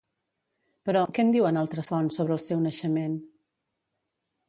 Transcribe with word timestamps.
Però, 0.89 1.03
què 1.17 1.27
en 1.27 1.29
diuen 1.35 1.61
altres 1.63 1.91
fonts 1.93 2.19
sobre 2.21 2.37
el 2.39 2.43
seu 2.49 2.67
naixement? 2.67 3.17